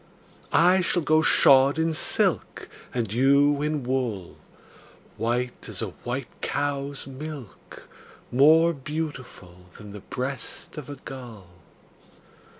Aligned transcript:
I 0.51 0.81
shall 0.81 1.03
go 1.03 1.21
shod 1.21 1.77
in 1.77 1.93
silk, 1.93 2.67
And 2.91 3.13
you 3.13 3.61
in 3.61 3.83
wool, 3.83 4.39
White 5.15 5.69
as 5.69 5.79
a 5.79 5.89
white 6.03 6.41
cow's 6.41 7.05
milk, 7.05 7.87
More 8.31 8.73
beautiful 8.73 9.67
Than 9.77 9.91
the 9.91 9.99
breast 9.99 10.75
of 10.79 10.89
a 10.89 10.95
gull. 10.95 11.49